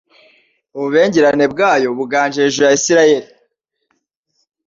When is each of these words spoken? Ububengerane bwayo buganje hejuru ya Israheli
Ububengerane 0.75 1.45
bwayo 1.53 1.87
buganje 1.97 2.37
hejuru 2.45 2.65
ya 2.67 2.75
Israheli 2.79 3.29